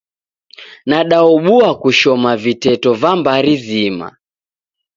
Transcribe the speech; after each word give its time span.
Nadaobua 0.89 1.69
kushoma 1.81 2.31
viteto 2.43 2.91
va 3.01 3.11
mbari 3.19 3.53
zima. 3.65 4.07